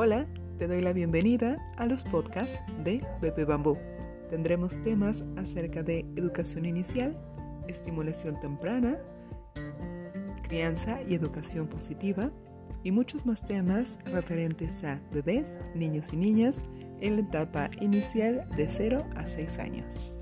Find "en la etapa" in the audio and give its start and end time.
17.00-17.68